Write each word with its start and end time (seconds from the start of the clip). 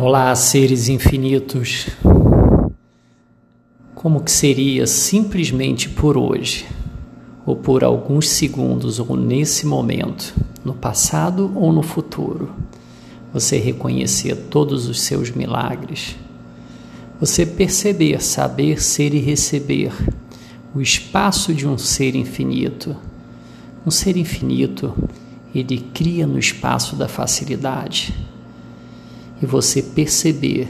Olá, 0.00 0.32
seres 0.36 0.88
infinitos. 0.88 1.88
Como 3.96 4.22
que 4.22 4.30
seria 4.30 4.86
simplesmente 4.86 5.88
por 5.88 6.16
hoje, 6.16 6.68
ou 7.44 7.56
por 7.56 7.82
alguns 7.82 8.28
segundos, 8.28 9.00
ou 9.00 9.16
nesse 9.16 9.66
momento, 9.66 10.32
no 10.64 10.72
passado 10.72 11.50
ou 11.56 11.72
no 11.72 11.82
futuro, 11.82 12.48
você 13.32 13.58
reconhecer 13.58 14.36
todos 14.48 14.86
os 14.86 15.00
seus 15.00 15.32
milagres, 15.32 16.14
você 17.18 17.44
perceber, 17.44 18.22
saber 18.22 18.80
ser 18.80 19.12
e 19.12 19.18
receber 19.18 19.92
o 20.76 20.80
espaço 20.80 21.52
de 21.52 21.66
um 21.66 21.76
ser 21.76 22.14
infinito. 22.14 22.96
Um 23.84 23.90
ser 23.90 24.16
infinito, 24.16 24.94
ele 25.52 25.78
cria 25.92 26.24
no 26.24 26.38
espaço 26.38 26.94
da 26.94 27.08
facilidade 27.08 28.27
e 29.42 29.46
você 29.46 29.82
perceber 29.82 30.68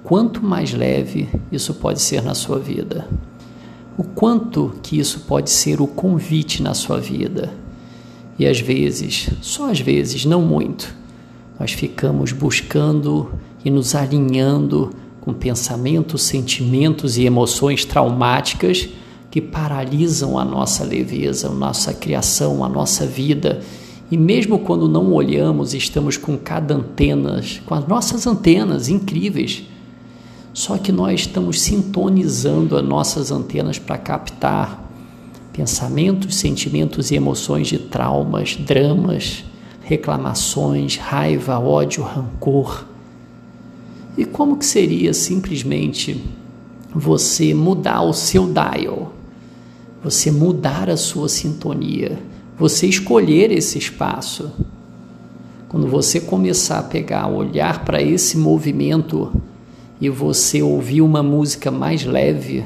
o 0.00 0.08
quanto 0.08 0.44
mais 0.44 0.72
leve 0.72 1.28
isso 1.50 1.74
pode 1.74 2.00
ser 2.00 2.22
na 2.22 2.34
sua 2.34 2.58
vida, 2.58 3.08
o 3.96 4.04
quanto 4.04 4.74
que 4.82 4.98
isso 4.98 5.20
pode 5.20 5.50
ser 5.50 5.80
o 5.80 5.86
convite 5.86 6.62
na 6.62 6.74
sua 6.74 6.98
vida. 6.98 7.52
E 8.38 8.46
às 8.46 8.58
vezes, 8.58 9.30
só 9.40 9.70
às 9.70 9.78
vezes, 9.78 10.24
não 10.24 10.42
muito, 10.42 10.94
nós 11.58 11.72
ficamos 11.72 12.32
buscando 12.32 13.32
e 13.64 13.70
nos 13.70 13.94
alinhando 13.94 14.90
com 15.20 15.32
pensamentos, 15.32 16.22
sentimentos 16.22 17.16
e 17.16 17.24
emoções 17.24 17.84
traumáticas 17.84 18.88
que 19.30 19.40
paralisam 19.40 20.38
a 20.38 20.44
nossa 20.44 20.84
leveza, 20.84 21.48
a 21.48 21.52
nossa 21.52 21.94
criação, 21.94 22.64
a 22.64 22.68
nossa 22.68 23.06
vida 23.06 23.62
e 24.10 24.16
mesmo 24.16 24.58
quando 24.58 24.88
não 24.88 25.12
olhamos, 25.12 25.72
estamos 25.74 26.16
com 26.16 26.36
cada 26.36 26.74
antenas, 26.74 27.60
com 27.64 27.74
as 27.74 27.86
nossas 27.86 28.26
antenas 28.26 28.88
incríveis. 28.88 29.64
Só 30.52 30.78
que 30.78 30.92
nós 30.92 31.20
estamos 31.20 31.60
sintonizando 31.60 32.76
as 32.76 32.84
nossas 32.84 33.32
antenas 33.32 33.78
para 33.78 33.98
captar 33.98 34.84
pensamentos, 35.52 36.36
sentimentos 36.36 37.10
e 37.10 37.14
emoções 37.16 37.68
de 37.68 37.78
traumas, 37.78 38.56
dramas, 38.56 39.44
reclamações, 39.82 40.96
raiva, 40.96 41.58
ódio, 41.58 42.02
rancor. 42.02 42.84
E 44.16 44.24
como 44.24 44.56
que 44.56 44.66
seria 44.66 45.12
simplesmente 45.12 46.22
você 46.94 47.54
mudar 47.54 48.02
o 48.02 48.12
seu 48.12 48.52
dial? 48.52 49.12
Você 50.04 50.30
mudar 50.30 50.90
a 50.90 50.96
sua 50.96 51.28
sintonia? 51.28 52.18
Você 52.56 52.86
escolher 52.86 53.50
esse 53.50 53.78
espaço. 53.78 54.52
Quando 55.68 55.88
você 55.88 56.20
começar 56.20 56.78
a 56.78 56.82
pegar, 56.82 57.26
olhar 57.26 57.84
para 57.84 58.00
esse 58.00 58.38
movimento 58.38 59.32
e 60.00 60.08
você 60.08 60.62
ouvir 60.62 61.02
uma 61.02 61.22
música 61.22 61.70
mais 61.70 62.04
leve, 62.04 62.64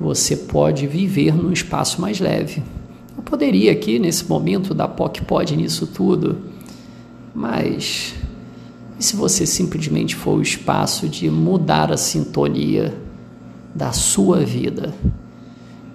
você 0.00 0.36
pode 0.36 0.86
viver 0.86 1.34
num 1.34 1.52
espaço 1.52 2.00
mais 2.00 2.18
leve. 2.18 2.62
Eu 3.16 3.22
poderia 3.22 3.70
aqui 3.70 3.98
nesse 3.98 4.28
momento 4.28 4.74
dar 4.74 4.88
POC 4.88 5.22
pode 5.22 5.56
nisso 5.56 5.86
tudo, 5.86 6.38
mas 7.32 8.14
e 8.98 9.02
se 9.02 9.16
você 9.16 9.46
simplesmente 9.46 10.14
for 10.14 10.38
o 10.38 10.42
espaço 10.42 11.08
de 11.08 11.28
mudar 11.28 11.92
a 11.92 11.96
sintonia 11.96 12.94
da 13.74 13.92
sua 13.92 14.40
vida? 14.40 14.94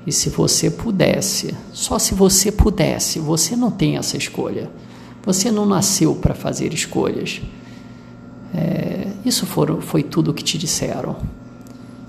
E 0.06 0.12
se 0.12 0.30
você 0.30 0.70
pudesse, 0.70 1.54
só 1.74 2.00
se 2.00 2.14
você 2.14 2.52
pudesse, 2.52 3.20
você 3.20 3.56
não 3.56 3.70
tem 3.70 3.98
essa 3.98 4.18
escolha. 4.18 4.70
Você 5.26 5.52
não 5.52 5.66
nasceu 5.66 6.16
para 6.16 6.34
fazer 6.34 6.74
escolhas. 6.74 7.42
É, 8.54 9.08
isso 9.26 9.46
foram, 9.46 9.82
foi 9.82 10.02
tudo 10.02 10.32
o 10.32 10.34
que 10.34 10.44
te 10.44 10.58
disseram. 10.58 11.18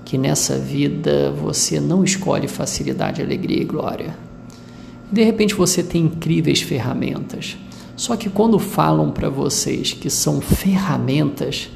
Que 0.05 0.17
nessa 0.17 0.57
vida 0.57 1.31
você 1.31 1.79
não 1.79 2.03
escolhe 2.03 2.47
facilidade, 2.47 3.21
alegria 3.21 3.61
e 3.61 3.65
glória. 3.65 4.17
De 5.11 5.23
repente 5.23 5.53
você 5.53 5.83
tem 5.83 6.05
incríveis 6.05 6.61
ferramentas. 6.61 7.57
Só 7.95 8.15
que 8.15 8.29
quando 8.29 8.57
falam 8.57 9.11
para 9.11 9.29
vocês 9.29 9.93
que 9.93 10.09
são 10.09 10.41
ferramentas, 10.41 11.69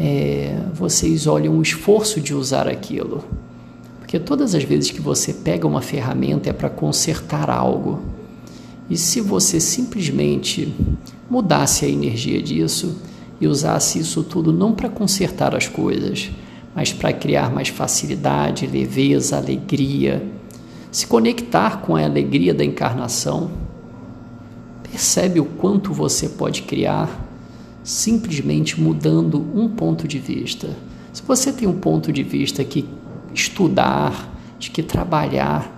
é, 0.00 0.56
vocês 0.72 1.26
olham 1.26 1.58
o 1.58 1.62
esforço 1.62 2.20
de 2.20 2.32
usar 2.32 2.68
aquilo. 2.68 3.24
Porque 4.08 4.18
todas 4.18 4.54
as 4.54 4.64
vezes 4.64 4.90
que 4.90 5.02
você 5.02 5.34
pega 5.34 5.66
uma 5.66 5.82
ferramenta 5.82 6.48
é 6.48 6.52
para 6.54 6.70
consertar 6.70 7.50
algo. 7.50 8.00
E 8.88 8.96
se 8.96 9.20
você 9.20 9.60
simplesmente 9.60 10.74
mudasse 11.28 11.84
a 11.84 11.88
energia 11.90 12.40
disso 12.40 13.02
e 13.38 13.46
usasse 13.46 13.98
isso 13.98 14.22
tudo 14.22 14.50
não 14.50 14.72
para 14.72 14.88
consertar 14.88 15.54
as 15.54 15.68
coisas, 15.68 16.30
mas 16.74 16.90
para 16.90 17.12
criar 17.12 17.52
mais 17.52 17.68
facilidade, 17.68 18.66
leveza, 18.66 19.36
alegria, 19.36 20.26
se 20.90 21.06
conectar 21.06 21.82
com 21.82 21.94
a 21.94 22.02
alegria 22.02 22.54
da 22.54 22.64
encarnação, 22.64 23.50
percebe 24.90 25.38
o 25.38 25.44
quanto 25.44 25.92
você 25.92 26.30
pode 26.30 26.62
criar 26.62 27.28
simplesmente 27.84 28.80
mudando 28.80 29.44
um 29.54 29.68
ponto 29.68 30.08
de 30.08 30.18
vista. 30.18 30.74
Se 31.12 31.22
você 31.22 31.52
tem 31.52 31.68
um 31.68 31.78
ponto 31.78 32.10
de 32.10 32.22
vista 32.22 32.64
que 32.64 32.88
estudar, 33.38 34.34
de 34.58 34.70
que 34.70 34.82
trabalhar, 34.82 35.74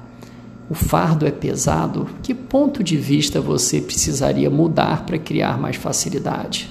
o 0.69 0.75
fardo 0.75 1.27
é 1.27 1.31
pesado, 1.31 2.09
que 2.23 2.35
ponto 2.35 2.83
de 2.83 2.97
vista 2.97 3.41
você 3.41 3.81
precisaria 3.81 4.49
mudar 4.49 5.05
para 5.05 5.19
criar 5.19 5.59
mais 5.59 5.77
facilidade? 5.77 6.71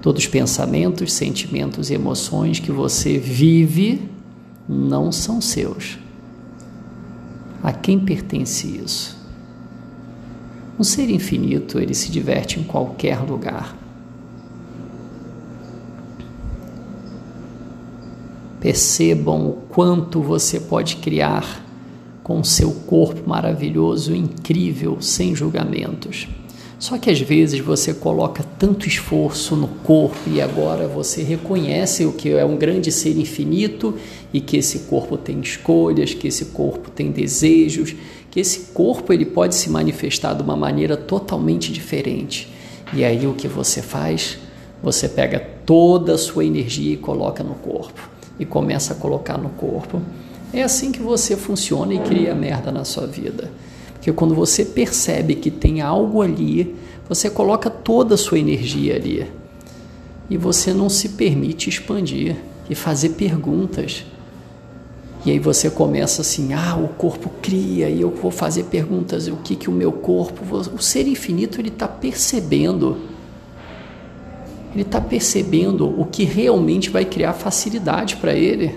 Todos 0.00 0.22
os 0.22 0.28
pensamentos, 0.28 1.12
sentimentos 1.12 1.90
e 1.90 1.94
emoções 1.94 2.60
que 2.60 2.70
você 2.70 3.18
vive 3.18 4.08
não 4.68 5.10
são 5.10 5.40
seus. 5.40 5.98
A 7.60 7.72
quem 7.72 7.98
pertence 7.98 8.68
isso? 8.68 9.16
Um 10.78 10.84
ser 10.84 11.10
infinito, 11.10 11.80
ele 11.80 11.94
se 11.94 12.12
diverte 12.12 12.60
em 12.60 12.62
qualquer 12.62 13.18
lugar. 13.18 13.76
Percebam 18.66 19.46
o 19.46 19.52
quanto 19.68 20.20
você 20.20 20.58
pode 20.58 20.96
criar 20.96 21.64
com 22.24 22.42
seu 22.42 22.72
corpo 22.72 23.22
maravilhoso, 23.24 24.12
incrível, 24.12 25.00
sem 25.00 25.36
julgamentos. 25.36 26.26
Só 26.76 26.98
que 26.98 27.08
às 27.08 27.20
vezes 27.20 27.60
você 27.60 27.94
coloca 27.94 28.42
tanto 28.58 28.88
esforço 28.88 29.54
no 29.54 29.68
corpo 29.68 30.18
e 30.26 30.42
agora 30.42 30.88
você 30.88 31.22
reconhece 31.22 32.04
o 32.04 32.12
que 32.12 32.30
é 32.30 32.44
um 32.44 32.56
grande 32.56 32.90
ser 32.90 33.16
infinito 33.16 33.94
e 34.32 34.40
que 34.40 34.56
esse 34.56 34.80
corpo 34.80 35.16
tem 35.16 35.38
escolhas, 35.38 36.12
que 36.12 36.26
esse 36.26 36.46
corpo 36.46 36.90
tem 36.90 37.12
desejos, 37.12 37.94
que 38.32 38.40
esse 38.40 38.72
corpo 38.72 39.12
ele 39.12 39.26
pode 39.26 39.54
se 39.54 39.70
manifestar 39.70 40.34
de 40.34 40.42
uma 40.42 40.56
maneira 40.56 40.96
totalmente 40.96 41.72
diferente. 41.72 42.52
E 42.92 43.04
aí 43.04 43.28
o 43.28 43.34
que 43.34 43.46
você 43.46 43.80
faz? 43.80 44.38
Você 44.82 45.08
pega 45.08 45.38
toda 45.64 46.14
a 46.14 46.18
sua 46.18 46.44
energia 46.44 46.94
e 46.94 46.96
coloca 46.96 47.44
no 47.44 47.54
corpo 47.54 48.15
e 48.38 48.44
começa 48.44 48.92
a 48.92 48.96
colocar 48.96 49.38
no 49.38 49.50
corpo. 49.50 50.00
É 50.52 50.62
assim 50.62 50.92
que 50.92 51.00
você 51.00 51.36
funciona 51.36 51.94
e 51.94 51.98
cria 51.98 52.34
merda 52.34 52.70
na 52.70 52.84
sua 52.84 53.06
vida. 53.06 53.50
Porque 53.94 54.12
quando 54.12 54.34
você 54.34 54.64
percebe 54.64 55.34
que 55.34 55.50
tem 55.50 55.80
algo 55.80 56.22
ali, 56.22 56.76
você 57.08 57.28
coloca 57.28 57.68
toda 57.68 58.14
a 58.14 58.18
sua 58.18 58.38
energia 58.38 58.96
ali. 58.96 59.26
E 60.30 60.36
você 60.36 60.72
não 60.72 60.88
se 60.88 61.10
permite 61.10 61.68
expandir 61.68 62.36
e 62.68 62.74
fazer 62.74 63.10
perguntas. 63.10 64.04
E 65.24 65.30
aí 65.30 65.38
você 65.38 65.68
começa 65.68 66.22
assim: 66.22 66.52
ah, 66.52 66.76
o 66.76 66.88
corpo 66.88 67.30
cria, 67.42 67.88
e 67.88 68.00
eu 68.00 68.10
vou 68.10 68.30
fazer 68.30 68.64
perguntas: 68.64 69.26
o 69.28 69.36
que, 69.36 69.56
que 69.56 69.68
o 69.68 69.72
meu 69.72 69.90
corpo. 69.90 70.42
O 70.72 70.80
ser 70.80 71.06
infinito 71.08 71.60
ele 71.60 71.68
está 71.68 71.88
percebendo 71.88 72.96
ele 74.76 74.82
está 74.82 75.00
percebendo 75.00 75.88
o 75.98 76.04
que 76.04 76.22
realmente 76.22 76.90
vai 76.90 77.02
criar 77.02 77.32
facilidade 77.32 78.16
para 78.16 78.34
ele. 78.34 78.74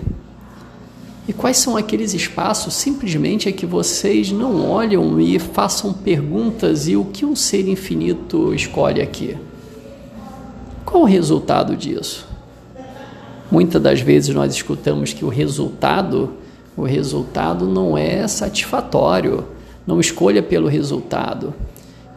E 1.28 1.32
quais 1.34 1.58
são 1.58 1.76
aqueles 1.76 2.14
espaços 2.14 2.72
simplesmente 2.72 3.50
é 3.50 3.52
que 3.52 3.66
vocês 3.66 4.32
não 4.32 4.66
olham 4.66 5.20
e 5.20 5.38
façam 5.38 5.92
perguntas 5.92 6.88
e 6.88 6.96
o 6.96 7.04
que 7.04 7.26
um 7.26 7.36
ser 7.36 7.68
infinito 7.68 8.54
escolhe 8.54 9.02
aqui? 9.02 9.36
Qual 10.86 11.02
o 11.02 11.06
resultado 11.06 11.76
disso? 11.76 12.26
Muitas 13.50 13.82
das 13.82 14.00
vezes 14.00 14.34
nós 14.34 14.54
escutamos 14.54 15.12
que 15.12 15.24
o 15.24 15.28
resultado, 15.28 16.32
o 16.78 16.82
resultado 16.82 17.66
não 17.66 17.98
é 17.98 18.26
satisfatório. 18.26 19.44
Não 19.86 20.00
escolha 20.00 20.42
pelo 20.42 20.66
resultado. 20.66 21.52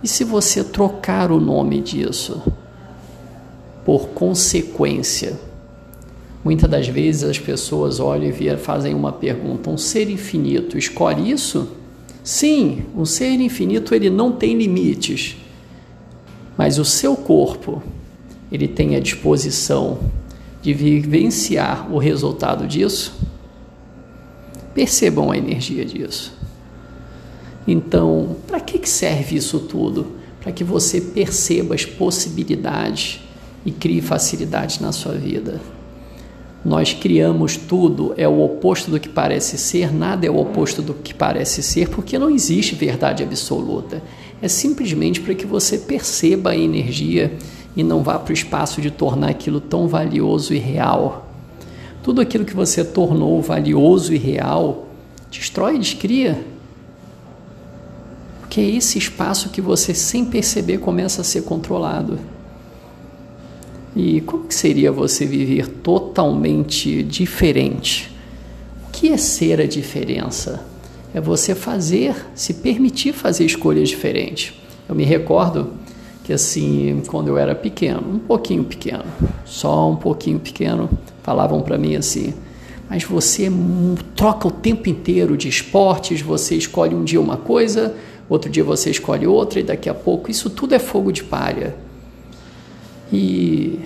E 0.02 0.08
se 0.08 0.24
você 0.24 0.64
trocar 0.64 1.34
o 1.34 1.40
nome 1.42 1.82
disso? 1.82 2.42
Por 3.86 4.10
consequência. 4.10 5.40
Muitas 6.44 6.70
das 6.70 6.88
vezes 6.88 7.24
as 7.24 7.40
pessoas 7.40 8.00
olham 8.00 8.30
e 8.30 8.58
fazem 8.58 8.94
uma 8.94 9.12
pergunta: 9.12 9.70
um 9.70 9.78
ser 9.78 10.10
infinito 10.10 10.78
escolhe 10.78 11.32
isso? 11.32 11.70
Sim, 12.24 12.84
um 12.96 13.06
ser 13.06 13.40
infinito 13.40 13.94
ele 13.94 14.10
não 14.10 14.32
tem 14.32 14.58
limites. 14.58 15.38
mas 16.58 16.78
o 16.78 16.86
seu 16.86 17.16
corpo 17.16 17.82
ele 18.52 18.68
tem 18.68 18.96
a 18.96 19.00
disposição 19.00 20.00
de 20.62 20.74
vivenciar 20.74 21.92
o 21.92 21.98
resultado 21.98 22.68
disso, 22.68 23.20
percebam 24.74 25.32
a 25.32 25.38
energia 25.38 25.84
disso. 25.84 26.34
Então, 27.68 28.36
para 28.48 28.60
que 28.60 28.88
serve 28.88 29.36
isso 29.36 29.60
tudo? 29.60 30.14
Para 30.40 30.52
que 30.52 30.64
você 30.64 31.02
perceba 31.02 31.74
as 31.74 31.86
possibilidades 31.86 33.22
e 33.66 33.72
crie 33.72 34.02
facilidades 34.02 34.80
na 34.80 34.92
sua 34.92 35.14
vida. 35.14 35.62
Nós 36.64 36.94
criamos 36.94 37.58
tudo, 37.58 38.14
é 38.16 38.28
o 38.28 38.42
oposto 38.42 38.90
do 38.90 39.00
que 39.00 39.10
parece 39.10 39.58
ser, 39.58 39.94
nada 39.94 40.26
é 40.26 40.30
o 40.30 40.38
oposto 40.38 40.82
do 40.82 40.94
que 40.94 41.14
parece 41.14 41.62
ser, 41.62 41.90
porque 41.90 42.18
não 42.18 42.30
existe 42.30 42.74
verdade 42.74 43.22
absoluta. 43.22 44.02
É 44.42 44.48
simplesmente 44.48 45.20
para 45.20 45.36
que 45.36 45.46
você 45.46 45.78
perceba 45.78 46.52
a 46.52 46.58
energia 46.58 47.38
e 47.76 47.84
não 47.84 48.02
vá 48.02 48.18
para 48.18 48.32
o 48.32 48.34
espaço 48.34 48.82
de 48.82 48.92
tornar 48.92 49.30
aquilo 49.30 49.60
tão 49.60 49.88
valioso 49.90 50.54
e 50.54 50.58
real. 50.58 51.30
Tudo 52.02 52.22
aquilo 52.22 52.46
que 52.46 52.56
você 52.56 52.84
tornou 52.84 53.42
valioso 53.42 54.14
e 54.14 54.18
real, 54.18 54.88
destrói 55.30 55.76
e 55.76 55.80
descria. 55.80 56.46
Porque 58.40 58.62
é 58.62 58.70
esse 58.70 58.98
espaço 58.98 59.50
que 59.50 59.60
você, 59.60 59.94
sem 59.94 60.24
perceber, 60.24 60.78
começa 60.78 61.22
a 61.22 61.24
ser 61.26 61.44
controlado. 61.44 62.20
E 63.96 64.22
como 64.22 64.46
que 64.46 64.56
seria 64.56 64.92
você 64.92 65.24
viver 65.26 65.68
totalmente 65.68 67.04
diferente? 67.04 68.12
O 68.88 68.92
que 68.92 69.10
é 69.10 69.18
ser 69.18 69.62
a 69.62 69.68
diferença? 69.68 70.66
É 71.14 71.22
você 71.22 71.54
fazer, 71.54 72.16
se 72.34 72.56
permitir 72.56 73.14
fazer 73.14 73.46
escolhas 73.46 73.90
diferentes. 73.90 74.54
Eu 74.90 74.96
me 74.96 75.04
recordo 75.04 75.74
que 76.24 76.34
assim, 76.34 77.04
quando 77.06 77.28
eu 77.28 77.38
era 77.38 77.54
pequeno, 77.54 78.16
um 78.16 78.18
pouquinho 78.18 78.64
pequeno, 78.64 79.04
só 79.46 79.92
um 79.92 79.96
pouquinho 79.96 80.40
pequeno, 80.40 80.90
falavam 81.22 81.62
para 81.62 81.78
mim 81.78 81.96
assim: 81.96 82.34
"Mas 82.90 83.04
você 83.04 83.52
troca 84.16 84.48
o 84.48 84.52
tempo 84.52 84.90
inteiro 84.90 85.38
de 85.38 85.48
esportes, 85.48 86.20
você 86.22 86.56
escolhe 86.56 86.96
um 86.96 87.04
dia 87.04 87.22
uma 87.22 87.38
coisa, 87.38 87.96
outro 88.28 88.50
dia 88.50 88.64
você 88.64 88.90
escolhe 88.90 89.28
outra 89.28 89.60
e 89.60 89.64
daqui 89.64 89.88
a 89.88 89.94
pouco 89.94 90.32
isso 90.32 90.50
tudo 90.50 90.74
é 90.74 90.80
fogo 90.80 91.12
de 91.12 91.24
palha". 91.24 91.76
E, 93.14 93.80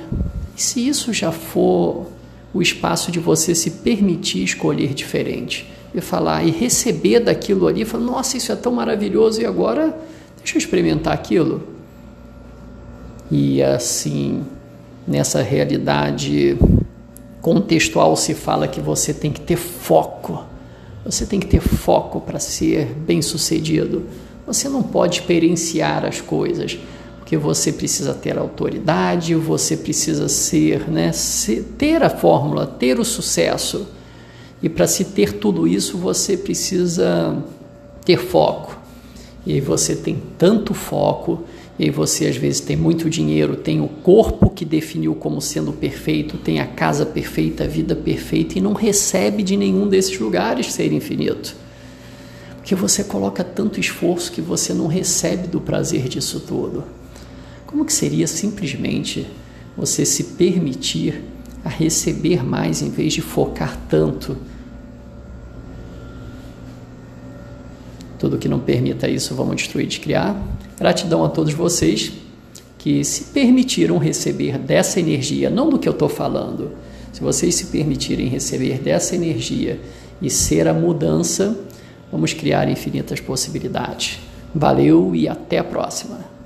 se 0.56 0.88
isso 0.88 1.12
já 1.12 1.34
for 1.34 2.08
o 2.54 2.62
espaço 2.62 3.12
de 3.12 3.20
você 3.20 3.54
se 3.54 3.70
permitir 3.72 4.42
escolher 4.42 4.94
diferente 4.94 5.70
e 5.94 6.00
falar 6.00 6.44
e 6.44 6.50
receber 6.50 7.20
daquilo 7.20 7.68
ali, 7.68 7.84
falar, 7.84 8.06
nossa, 8.06 8.38
isso 8.38 8.54
é 8.54 8.56
tão 8.56 8.72
maravilhoso 8.72 9.42
e 9.42 9.46
agora 9.46 9.96
deixa 10.38 10.56
eu 10.56 10.60
experimentar 10.60 11.14
aquilo. 11.14 11.62
E 13.30 13.62
assim, 13.62 14.46
nessa 15.06 15.42
realidade 15.42 16.58
contextual 17.42 18.16
se 18.16 18.34
fala 18.34 18.66
que 18.66 18.80
você 18.80 19.14
tem 19.14 19.32
que 19.32 19.42
ter 19.42 19.58
foco. 19.58 20.46
Você 21.04 21.26
tem 21.26 21.40
que 21.40 21.48
ter 21.48 21.60
foco 21.60 22.22
para 22.22 22.40
ser 22.40 22.86
bem-sucedido. 22.86 24.06
Você 24.46 24.70
não 24.70 24.82
pode 24.82 25.20
experienciar 25.20 26.06
as 26.06 26.22
coisas 26.22 26.80
porque 27.28 27.36
você 27.36 27.74
precisa 27.74 28.14
ter 28.14 28.38
autoridade, 28.38 29.36
você 29.36 29.76
precisa 29.76 30.30
ser, 30.30 30.90
né, 30.90 31.12
ter 31.78 32.02
a 32.02 32.10
fórmula, 32.10 32.66
ter 32.66 33.02
o 33.02 33.04
sucesso. 33.04 33.86
E 34.64 34.70
para 34.70 34.88
se 34.88 35.04
ter 35.04 35.34
tudo 35.34 35.68
isso, 35.68 35.98
você 35.98 36.38
precisa 36.38 37.44
ter 38.06 38.16
foco. 38.16 38.80
E 39.46 39.60
você 39.60 39.94
tem 39.94 40.24
tanto 40.38 40.74
foco, 40.74 41.44
e 41.78 41.90
você 41.90 42.28
às 42.28 42.38
vezes 42.38 42.62
tem 42.62 42.78
muito 42.78 43.10
dinheiro, 43.10 43.58
tem 43.58 43.82
o 43.82 43.90
corpo 43.90 44.50
que 44.50 44.64
definiu 44.64 45.14
como 45.14 45.42
sendo 45.42 45.74
perfeito, 45.74 46.38
tem 46.38 46.62
a 46.62 46.66
casa 46.66 47.06
perfeita, 47.06 47.66
a 47.66 47.68
vida 47.68 47.94
perfeita 47.94 48.58
e 48.58 48.62
não 48.62 48.72
recebe 48.72 49.44
de 49.44 49.58
nenhum 49.58 49.90
desses 49.90 50.18
lugares 50.18 50.72
ser 50.72 50.94
infinito. 50.94 51.58
Porque 52.56 52.74
você 52.74 53.04
coloca 53.04 53.44
tanto 53.44 53.82
esforço 53.82 54.32
que 54.32 54.40
você 54.40 54.74
não 54.74 54.88
recebe 54.88 55.50
do 55.50 55.60
prazer 55.60 56.08
disso 56.08 56.40
tudo. 56.40 56.96
Como 57.68 57.84
que 57.84 57.92
seria 57.92 58.26
simplesmente 58.26 59.28
você 59.76 60.06
se 60.06 60.24
permitir 60.24 61.22
a 61.64 61.70
receber 61.70 62.44
mais 62.44 62.82
em 62.82 62.90
vez 62.90 63.12
de 63.12 63.22
focar 63.22 63.78
tanto? 63.90 64.38
Tudo 68.18 68.38
que 68.38 68.48
não 68.48 68.60
permita 68.60 69.08
isso, 69.10 69.36
vamos 69.36 69.58
destruir 69.58 69.86
de 69.86 70.00
criar. 70.00 70.42
Gratidão 70.80 71.26
a 71.26 71.30
todos 71.30 71.54
vocês 71.54 72.14
que 72.78 73.04
se 73.04 73.26
permitiram 73.26 73.98
receber 73.98 74.58
dessa 74.58 75.00
energia, 75.00 75.50
não 75.50 75.70
do 75.70 75.78
que 75.78 75.90
eu 75.90 75.94
estou 75.94 76.08
falando. 76.08 76.72
Se 77.12 77.22
vocês 77.22 77.54
se 77.54 77.66
permitirem 77.66 78.28
receber 78.28 78.80
dessa 78.80 79.14
energia 79.14 79.80
e 80.22 80.30
ser 80.30 80.70
a 80.70 80.74
mudança, 80.74 81.60
vamos 82.10 82.32
criar 82.34 82.70
infinitas 82.70 83.20
possibilidades. 83.20 84.20
Valeu 84.56 85.14
e 85.14 85.28
até 85.28 85.58
a 85.58 85.64
próxima! 85.64 86.37